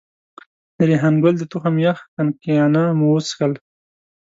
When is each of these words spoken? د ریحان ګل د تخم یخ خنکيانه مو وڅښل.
د 0.77 0.79
ریحان 0.89 1.15
ګل 1.23 1.35
د 1.39 1.43
تخم 1.51 1.75
یخ 1.85 1.97
خنکيانه 2.15 2.83
مو 2.97 3.07
وڅښل. 3.13 3.53